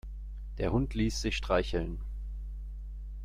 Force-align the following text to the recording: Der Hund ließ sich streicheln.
Der 0.57 0.71
Hund 0.71 0.95
ließ 0.95 1.21
sich 1.21 1.37
streicheln. 1.37 1.99